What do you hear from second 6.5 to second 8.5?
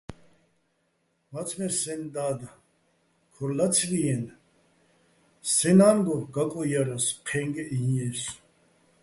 ჲარასო̆, ჴე́ნგეჸ ჲიესო̆.